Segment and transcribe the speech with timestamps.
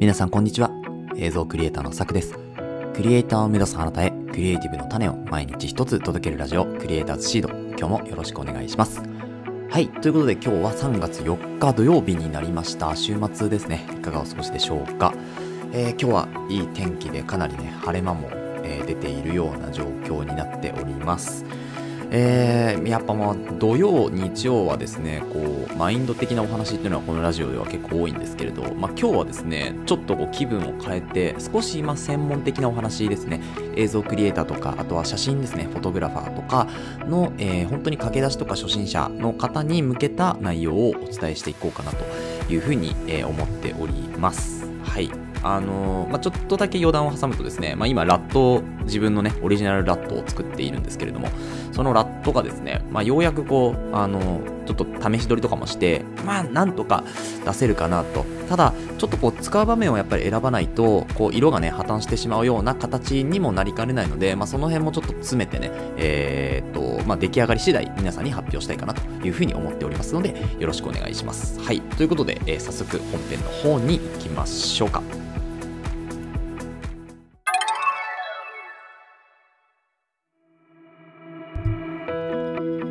[0.00, 0.70] 皆さんこんにちは。
[1.18, 2.32] 映像クリエイターのさくです。
[2.94, 7.50] クリエイターを目指すあなたへ、クリエイティブの種を毎日一つ届けるラジオ、クリエイターズシード。
[7.76, 9.02] 今日もよろしくお願いします。
[9.68, 9.90] はい。
[9.90, 12.96] ということで今日は3月4日土曜日になりました。
[12.96, 13.86] 週末ですね。
[13.92, 15.12] いかがお過ごしでしょうか。
[15.74, 18.30] えー今日はいい天気でかなりね、晴れ間も、
[18.64, 21.44] えー出ているような状況になっております。
[22.12, 33.40] えーやっぱまあ土曜、日曜はですね、こう、マインド的なお話っていうのはこのラジオでは結構多いんですけれど、まあ今日はですね、ちょっとこう気分を変えて、少しまあ専門的なお話ですね、
[33.76, 36.66] 映像クリエイターとか、あとは写真ですね、フォトグラファーとか
[37.06, 42.04] の、えー本当に駆け出しとか初心者の方に向けた内容をお伝えしていこうかなと
[42.52, 44.66] いうふうに、えー思っております。
[44.82, 45.29] はい。
[45.42, 51.28] あのまあ、ちょっとだけ余談を挟むとですね、まあ、今ラット自分のねオリジナルラットを作っているんですけれども
[51.72, 57.04] そのラットがですね、まあ、ようやくこうあのちょっと試し撮りとかもしてまあなんとか
[57.44, 58.24] 出せるかなと。
[58.48, 71.60] ただちょっとこう使う場面をやっぱり選ばないとこう色がね破綻してしまうような形にもなりかねないので、まあ、その辺もちょっと詰めてねえーっとまあ、出来上がり次第皆さんに発表したいかなというふうに思っておりますのでよろしくお願いします。
[71.60, 71.80] はい。
[71.80, 75.29] ということで、えー早速本編の方に行きましょうか。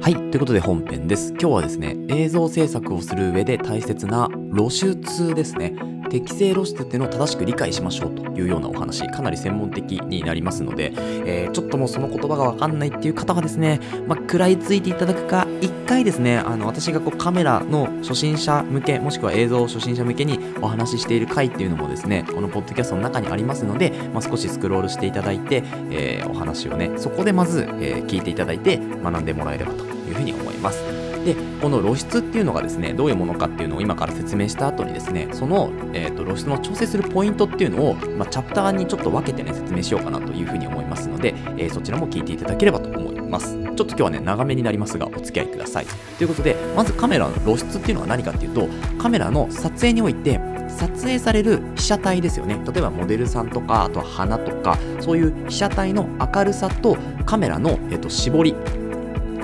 [0.10, 0.16] はい。
[0.32, 1.34] ということで本編です。
[1.34, 5.76] 今日はですね、映像制作をする上で大切な露出ですね。
[6.10, 30.84] 適正露出っていうのを正しく理解しましょうというようなお話、かなり専門的になりますので、えーちょっともうその言葉がわかんないっていう方はですね、まあ、食らいついていただくか、一回ですね、あの、私がこうカメラの初心者向け、もしくは映像初心者向けにお話ししている回っていうのもですね、このポッドキャストの中にありますので、まあ、少しスクロールしていただいて、えーお話をね、そこでまず、えー聞いていただいて学んでもらえればというふうに思います。
[31.26, 43.54] で、この露出っていうのがですね、どういうものかっていうのを今から説明した後にですね、その、えー、と露出の調整するポイントっていうのを、まあ、チャプターにちょっと分けてね、説明しようかなというふうに思いますので、えーそちらも聞いていただければと思います。
[43.54, 45.86] ちょっと今日はね、長めになりますが、お付き合いください。
[46.18, 48.68] ということで、まずカメラの露出っていうのは何かっていうと、
[48.98, 52.60] カメラの撮影において、撮影される被写体ですよね。
[52.66, 58.56] 例えばモデルさんとか、あとは花とか、そういう被写体の明るさとカメラの、えー、と絞り、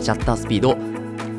[0.02, 0.78] シャッタースピード、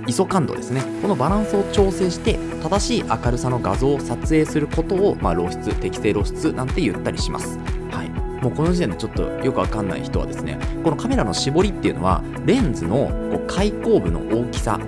[0.06, 0.82] ISO 感度ですね。
[1.02, 7.58] このバランスを調整して正しい明るさの画像を撮影することを、まあ、露出適正露出なんて言ったりします。
[7.90, 8.10] はい。
[8.42, 14.78] もうこの時点でちょっとよくわかんない人はですねこのカメラの絞りっていうのはレンズのこう開口部の大きさ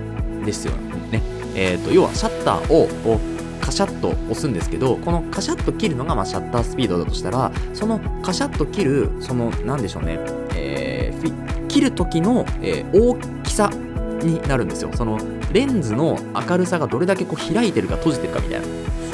[0.45, 0.73] ですよ
[1.11, 1.21] ね。
[1.55, 10.19] えー、と要はシャッターをこうカシャッと押すんですけどこのカシャッと切るのがまあシャッタースピードだとしたらそのカシャッと切るそのなんでしょうね、
[11.69, 13.69] 切る時の、えー大きさ
[14.21, 14.91] になるんですよ。
[14.93, 15.17] その
[15.53, 16.19] レンズの
[16.49, 18.67] 明るさがどれだけこう開いてるか閉じてるかみたいな。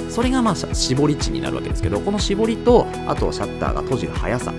[0.10, 4.54] それがまあ絞り値になるわけですけどこの絞りとあとシャッターが閉じる速さ。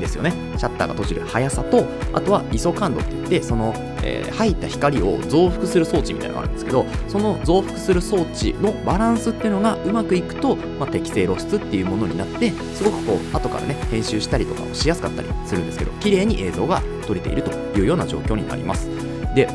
[0.00, 0.32] ですよね。
[0.56, 18.88] シャッターが閉じる速さとあとは ISO 感度って言ってその、えー入った光を増幅する装置みたいなのがあるんですけどその増幅する装置のバランスっていうのがうまくいくと、まあ、適正露出っていうものになってすごくこう後からね編集したりとかをしやすかったりするんですけど綺麗に映像が撮れているというような状況になります。
[19.34, 19.48] で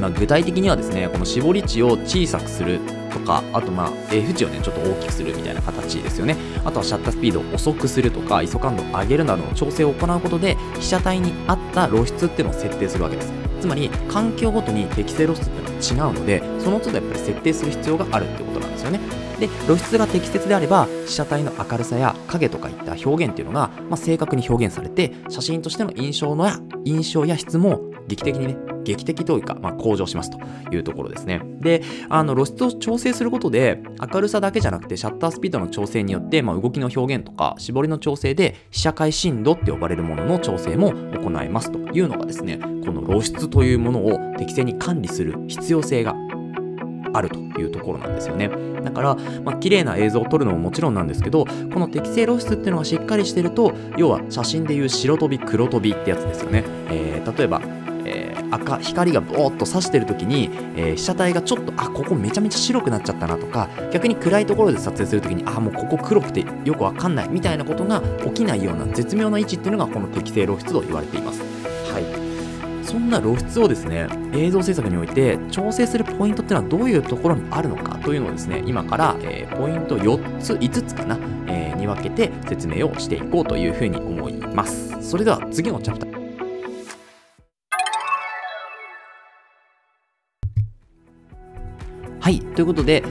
[0.00, 2.80] まあ、具体的にはですねこの絞り値を小さくする
[3.12, 6.36] とかあとまあ F 値をねちょっと大きくするみたいな形ですよね。
[6.64, 13.32] あとはシャッタースピードを遅くするとか ISO 感度を上げるなどの調整を行うことで被写体に合った露出っていうのを設定するわけです。
[13.60, 19.00] つまり環境ごとに適正露出っていうのは違うのでその都度やっぱり設定する必要があるってことなんですよね。
[19.38, 30.38] で露出が適切であれば被写体の明るさや影とかいった表現っていうのが、まあ、正確に表現されて写真としての印象のや印象や質も劇的にね劇的というか、まあ、向上しますと
[30.74, 31.40] いうところですね。
[31.60, 33.80] で、あの露出を調整することで、
[34.12, 46.16] 明るさだけじゃなくて、シャッタースピードの調整によって、まあ、動きの表現とか、絞りの調整で、被写界深度って呼ばれるものの調整も行いますというのがですね、この露出というものを適正に管理する必要性が
[47.14, 48.50] あるというところなんですよね。
[48.82, 49.14] だから、
[49.44, 56.64] まあ、綺麗な映像を撮るのももちろんなんですけど、この適正露出っていうのがしっかりしてると、要は写真でいう白飛び黒飛びってやつですよね。
[56.90, 57.62] えー例えば、
[58.52, 71.40] 赤光がボーっと差してる時に、えー被写体がちょっとあここめちゃめちゃ白くなっちゃったなとか逆に暗いところで撮影する時にあもうここ黒くてよくわかんないみたいなことが起きないような絶妙な位置っていうのがこの適正露出と言われています。
[71.92, 72.04] はい。
[72.84, 84.96] そんな露出をですね映像制作において調整するポイントっていうのはどういうところにあるのかというのをですね今から、えーポイント4つ5つかな、えーに分けて説明をしていこうというふうに思います。
[85.00, 86.11] それでは次のチャプター。
[92.32, 92.40] はい。
[92.54, 93.04] ということで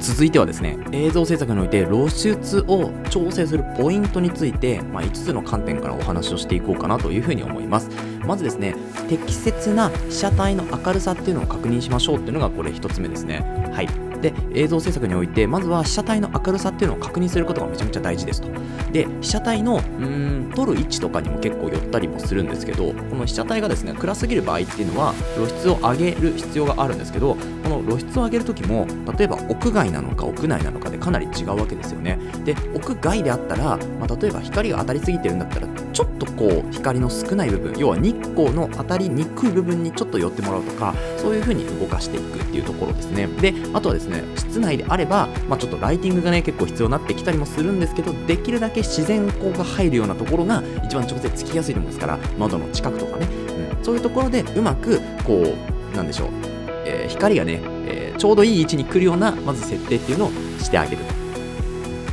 [0.00, 7.88] 続いてはですね映像制作において露出を調整するポイントについて、まあ、5つの観点からお話をしていこうかなというふうに思います。
[8.26, 8.74] まずですね
[9.08, 13.44] 適切な被写体の明るさっていうのを確認しましょうっていうのがこれ1つ目ですね。
[13.72, 13.88] はい。
[14.20, 18.48] で映像制作においてまずは被写体の明るさっていうのを確認することがめちゃめちゃ大事ですと。
[18.92, 28.86] で被写体のうん撮る位置とかにも結構寄ったりもするんですけどこの被写体がですね暗すぎる場合っていうのは露出を上げる必要があるんですけどこの露出を上げる時も
[29.18, 32.18] 例えば屋外なのか屋内なのかでかなり違うわけですよね。
[32.44, 43.26] で屋外であったら、まあ、例えば光が当たりすぎてるんだったらちょっとこう光の少ない部分要は日光の当たりにくい部分にちょっと寄ってもらうとかそういう風に動かしていくっていうところですね。
[43.26, 53.26] であとはですね室内であれば、まあ、ちょっとライティングがね結構必要になってきたりもするんですけどできるだけ自然光が入るようなところが一番直接つきやすいと思うんですから窓の近くとかね、
[53.78, 55.42] うん、そういうところでうまくこ
[55.92, 56.28] うなんでしょう、
[56.84, 61.02] えー、光がね、えー、ちょうどいい位置に来るようなまず設定っていうのをしてあげる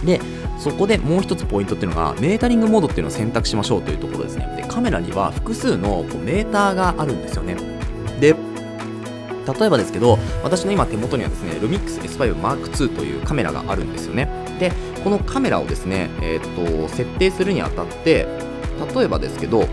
[0.06, 0.20] で
[0.64, 4.48] そこでもう一つポイントっていうのがメータリングモードっていうのを選択しましょうというところですね。
[4.56, 7.56] でカメラには複数のこうメーターがあるんですよね。
[8.22, 8.34] で
[9.60, 14.30] 例えばですけど私の今手元にはですねルミックス S5 Mark II というカメラがあるんですよね。
[14.58, 14.72] で
[15.04, 18.26] このカメラをですね、えー、っと設定するにあたって
[18.96, 19.66] 例えばですけど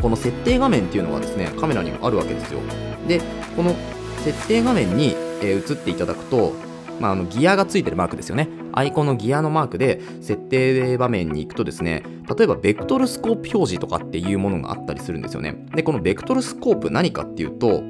[0.00, 2.60] この設定画面っていうのはですねカメラにもあるわけですよ。
[3.06, 3.20] で
[3.54, 3.76] この
[4.24, 6.54] 設定画面に、えー、移っていただくと、
[6.98, 8.61] まあ、あのギアがついてるマークですよね。
[8.72, 12.02] アイコンのギアのマークで設定場面に行くとですね
[12.36, 15.56] 例えばベクトルスコープ表示とかっていうものがあったりするんですよね。
[15.74, 17.82] でこのベクトルスコープ何かっていうと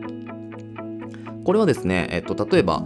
[1.44, 2.84] これはですね、えっと、例えば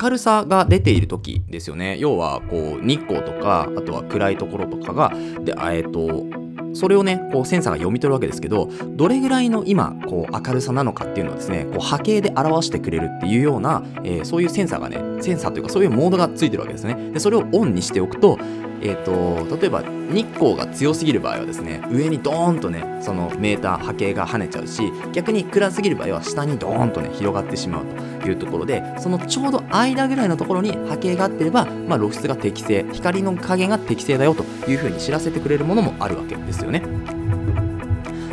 [0.00, 1.96] 明るさが出ている時ですよね。
[1.98, 5.12] 要はこう日光とかあとは暗いところとかが
[5.44, 6.41] でえっと
[6.74, 17.12] それをねこうセンサーが読み取るわけですけどどれぐらいの今こう明るさなのかっていうのをですねこう波形で表してくれるっていうような、えー、そういうセンサーがねセンサーというかそういうモードがついてるわけですね。
[17.12, 18.38] でそれをオンにしておくと
[18.84, 24.82] えーと、例えば日光が強すぎる場合はですね上にドーンとねそのメーター波形が跳ねちゃうし
[25.12, 27.86] 逆に暗すぎる場合は下にドーンとね広がってしまう
[28.20, 36.61] というところでそのちょうど間ぐらいのところに波形が合ってれば、まあ、露出が適正光の加減が適正だよというふうに知らせてくれるものもあるわけです。
[36.62, 36.82] ですよね。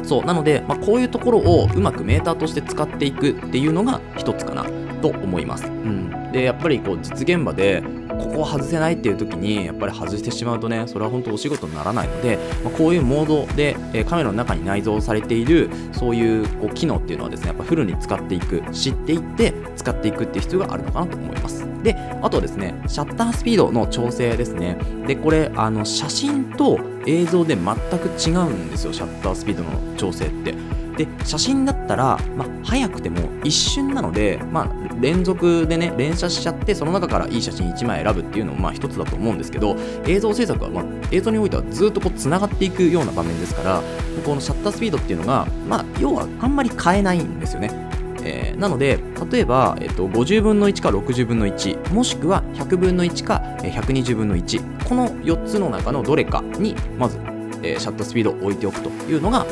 [0.03, 4.65] そうなので、まあ、こういうところをうまくメーターとして使っていくっていうのが一つかな
[5.01, 5.65] と思います。
[5.65, 24.77] うん、でやっぱりこう実現場でここを外せないっていう時にやっぱり外してしまうとねそれは本当お仕事にならないので、まあ、こういうモードで、えカメラの中に内蔵されているそういうこう機能っていうのはですねやっぱフルに使っていく知っていって使っていくっていう必要があるのかなと思いますであとはですねシャッタースピードの調整ですね
[25.07, 30.53] でこれあの写真と映像で全く違うんですよシャッタースピードの調整って
[30.97, 43.81] で写真だったら、まあ、早くても一瞬なので、まあ、連続でね連写しちゃってその中からいい写真1枚選ぶっていうのもまあ一つだと思うんですけど映像制作は、まあ、映像においてはずっとこうつながっていくような場面ですから
[44.25, 47.88] このシャッタースピードっていうのが、まあ、要はあんまり変えないんですよね。
[48.23, 48.99] えー、なので
[49.31, 57.17] 例えば、えっと、50分の1か60分の1もしくは100分の1か120分の1この4つの中のどれかにまず、
[57.63, 59.45] えー、シャッタースピードを置いておくというのが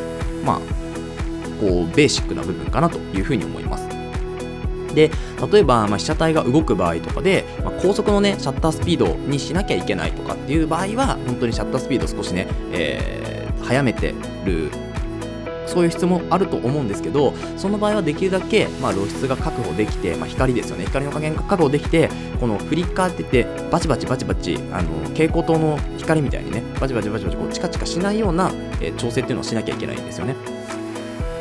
[0.45, 0.59] まあ
[1.59, 3.87] こうベーシックな部分かなというふうに思います。
[4.93, 5.11] で
[5.51, 14.71] 例えば、まあ、被写体が動く場合とかで、まあ、高速のねシャッタースピードにしなきゃいけないとかっていう場合は本当にシャッタースピード少しね、えー、早めてる
[15.67, 22.09] そういう質問あると思うんですけどその場合はできるだけ、まあ、露出が確保できて、まあ、光ですよね光の加減が確保できて
[22.39, 30.35] このフリッカーって言ってバチバチバチバチあの蛍光灯の光みたいにねバチバチバチバチこうチカチカしないような、えー、調整っていうのをしなきゃいけないんですよね。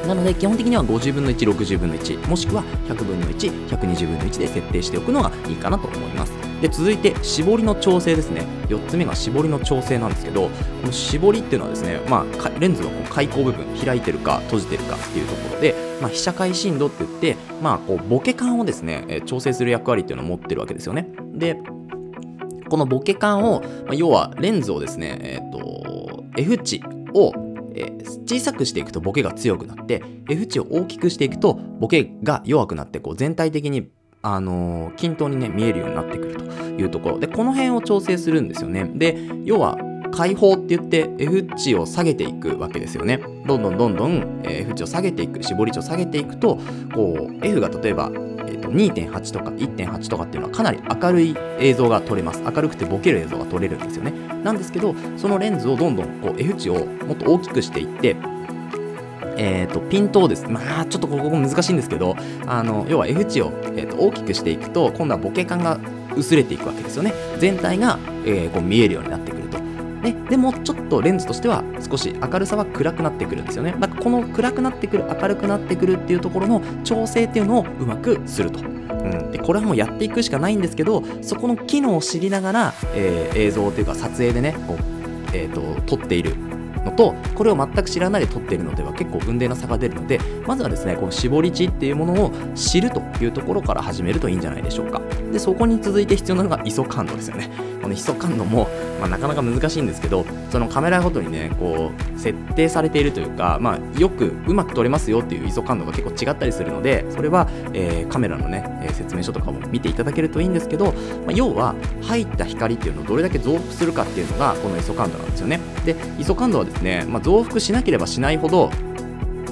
[0.07, 6.33] なので基本的には50分の1、60分の1、もしくは100分の1、120分の1で設定しておくのがいいかなと思います。
[6.61, 8.43] で続いて絞りの調整ですね。
[8.69, 10.51] 4つ目が絞りの調整なんですけどこ
[10.87, 21.09] の絞りっていうのはですね、まあ、レンズの開口部分開いてるか閉じてるかっていうところで、まあ、被写界深度って言って、まあ、こうボケ感をですね、調整する役割っていうのを持ってるわけですよね。
[21.35, 21.57] で
[22.69, 26.83] このボケ感を、まあ、要はレンズをですね、えーと F 値
[27.15, 27.33] を、
[28.27, 33.89] 小さくしていくとボケが強くなって F 値を大きくしていくとボケが弱くなってこう全体的に
[34.27, 39.79] あの、均等にね見えるようになってくるというところでこの辺を調整するんですよねで要は
[40.13, 46.59] 解放って言って F 値を下げていくわけですよねどんどんどんどん F 値を下げていく絞り値を下げていくと
[46.95, 48.11] こう F が例えば
[48.47, 52.43] えー、と2.8とか1.8とかっていうのはかなり明るい映像が撮れます。
[52.43, 54.13] 明るくてボケる映像が撮れるんですよね。
[54.45, 58.17] なんですけど、そのレンズをどんどんこう F 値をもっと大きくしていって、
[59.37, 62.17] えーと、ピントをですね、まあちょっとここ難しいんですけど、
[62.47, 65.79] あの要は F 値を、えーと大きくしていくと、今度はボケ感が
[66.17, 67.13] 薄れていくわけですよね。
[67.39, 69.59] 全体が、えー、こう見えるようになってくると。
[70.03, 73.75] ででもちょっとレンズとしては少し明るさは暗くなってくるんですよね。
[73.79, 78.61] だからこの暗くなってくる、明るくなってくるっていうところの調整っていうのをうまくすると。
[78.61, 84.79] うん、でこれはもうやっていくしかないんですけどそこの機能を知りながら、えー、映像というか撮影でねこう、
[85.33, 86.35] えーと撮っている
[86.87, 95.01] のとこれを全く知らないで撮っているのでは結構運命の差が出るのでまずはですねこの絞り値っていうものを知るというところから始めるといいんじゃないでしょうか。
[95.33, 97.51] でそこに続いて必要なのが ISO 感度ですよね。
[97.87, 98.69] この ISO 感度も、
[99.01, 110.93] まあ、なかなか難しいんですけどそのカメラごとにねこう設定されているというか、まあ、よくうまく撮れますよっていう ISO 感度が結構違ったりするのでそれは、えー、カメラのね、えー、説明書とかも見ていただけるといいんですけど、ま
[111.29, 115.61] あ、要は入った光っていうのをどれだけ増幅するかっていうのがこの ISO 感度なんですよね。
[115.85, 118.71] で ISO 感度はですね、まあ、増幅しなければしないほど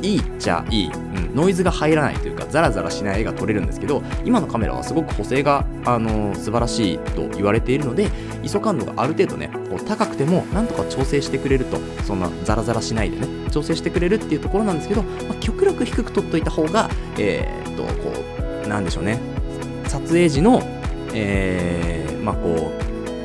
[0.04, 8.10] いいっちゃいい、うん、ノイズが入らないというかザラザラしない絵が撮れるんですけど今のカメラはすごく補正が、あのー、素晴らしいと言われているので
[8.42, 18.12] ISO 感度がある程度ねこう高くてもなんとか調整してくれるとそんなザラザラしないでね調整してくれるっていうところなんですけど、まあ、極力低く撮っといた方がえー、っとこ
[18.64, 19.20] うなんでしょうね。
[19.86, 20.62] 撮影時の
[21.14, 22.83] えー、まあこう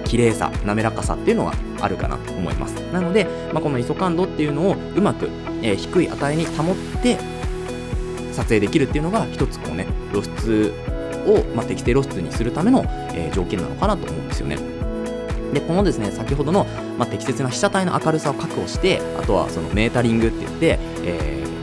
[0.09, 2.73] 綺麗さ滑らかさっていうのはあるかなと思います。
[2.91, 5.29] なので、まあ、この ISO 感度っていうのをうまく、
[5.61, 7.17] えー、低い値に保って
[8.33, 10.73] 撮影できるっていうのが一つこうね露出
[11.27, 14.57] を、まあ、適正露出にするための、えー、条件なのかなと思うんですよね。
[15.53, 16.65] でこのですね先ほどの、
[16.97, 21.58] まあ、適切な被写体の明るさを確保してあとはそのメータリングって言って、えー、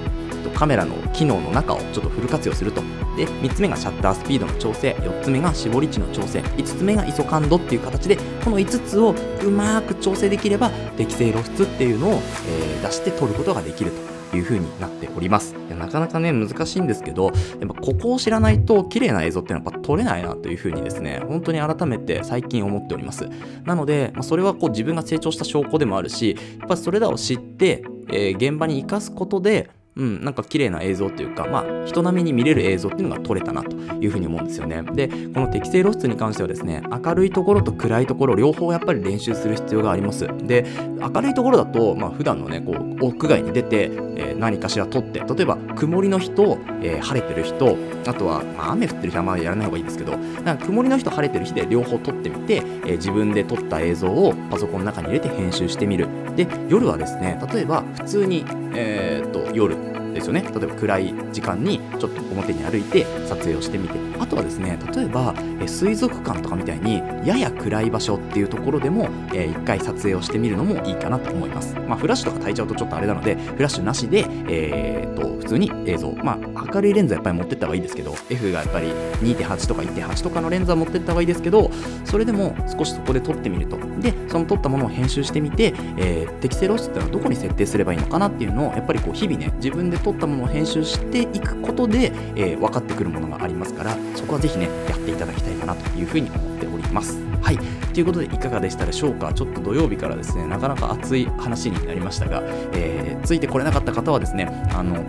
[0.56, 2.80] カメラの機能の中をちょっとフル活用すると。
[3.16, 4.94] で3つ目がシャッタースピードの調整。
[5.00, 6.40] 4つ目が絞り値の調整。
[6.40, 13.92] 5つ目が ISO 感度っていう形でこの5つをうまく調整できれば適正露出っていうのを、えー、出して撮ることができる
[14.30, 15.54] という風になっております。
[15.68, 17.34] いやなかなかね難しいんですけどやっ
[17.68, 23.28] ぱここを知らないと綺麗な映像っていうのはやっぱ撮れないなという風にですね本当に改めて最近思っております。
[23.64, 34.82] なので、まあ、それはこう自分が成長した証拠でもあるしやっぱそれらを知って、えー、現場に生かすことでうん、なんか綺麗な映像というか、まあ、人並みに見れる映像っていうのが撮れたなというふうに思うんですよね。
[34.82, 40.26] で、この適正露出に関してはですね、明るいところと暗いところ、両方やっぱり練習する必要があります。
[40.46, 40.66] で、
[41.00, 47.76] 明るいところだと、まあ、普段のね、こう、屋外に出て、えー、何かしら撮って、例えば、曇りの日と、えー、晴れてる日と、
[48.06, 56.08] あとは、まあ、雨降ってる日はまあやらない方がいいですけど、なんか曇りの日と晴れてる日で両方撮ってみて、えー、自分で撮った映像をパソコンの中に入れて編集してみる。
[56.36, 59.76] で、夜はですね、例えば、普通に、えー、っと、夜、
[60.16, 60.42] ですよね。
[60.42, 64.06] 例えば暗い時間にちょっと表に歩いて撮影をしてみて。
[64.18, 65.34] あとはですね例えば
[65.66, 71.74] 水族館とかみたいにやや暗い場所っていうところでも、えー、一回撮影をしてみるのもいいかなと思います。
[71.86, 76.12] まあフラッシュとか焚いちゃうとちょっとあれなのでフラッシュなしでえー、と普通に映像。
[76.22, 78.88] まあ明るいレンズはやっぱり持ってった方がいいですけど F がやっぱり
[79.22, 81.70] 2.8とか1.8とかのレンズは持ってった方がいいですけど
[82.04, 83.76] それでも少しそこで撮ってみると。
[84.00, 97.18] でその撮ったものを編集してみて、えー、適正露出っていうのはどこに設定すればいいのかなっていうのをやっぱりこう日々ね自分で撮ったものを編集していくことで、えー、分かってくるものがありますからそこはぜひねやっていただきたいかなというふうに思っております。
[97.42, 97.58] はい。
[97.92, 99.32] ということでいかがでしたでしょうか？
[99.32, 105.02] ちょっと土曜日からですねなかなか熱い話になりましたが、えー、ついてこれなかった方はですねあの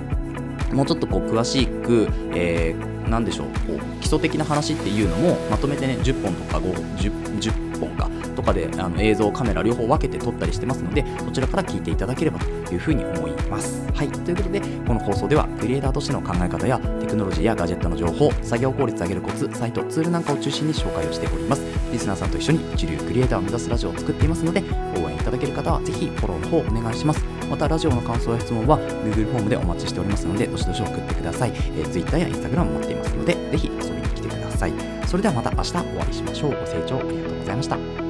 [0.74, 13.86] もうちょっとこう詳しく、えー、何でしょうこう基礎的な話っていうのもまとめてね10本とか 10, 10本かとかであの映像カメラ両方分けて撮ったりしてますのでそちらから聞いていただければというふうに思います。
[13.94, 14.08] はい。
[14.10, 21.64] ということでこの放送ではクリエイターとしての考え方やテクノロジーやガジェットの情報作業効率上げるコツサイトツールなんかを中心に紹介をしております。
[21.92, 24.62] リスナーさんと一緒に一流クリエイターを目指すラジオを作っていますので
[25.02, 27.24] 応援いただける方はぜひフォローの方お願いします。
[27.50, 34.74] またラジオの感想や質問は Google フォームでお待ちしておりますのでどしどし送ってください、えー、Twitter や Instagram も持っていますのでぜひ遊びに来てください。
[35.08, 36.52] それではまた明日お会いしましょう。
[36.52, 38.07] ご清聴ありがとうございました。